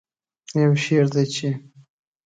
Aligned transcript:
یو 0.63 0.73
شعر 0.83 1.05
دی 1.13 1.25
چې 1.33 1.49